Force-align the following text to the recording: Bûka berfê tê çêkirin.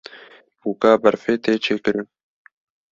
Bûka 0.59 0.91
berfê 1.03 1.33
tê 1.43 1.53
çêkirin. 1.63 2.07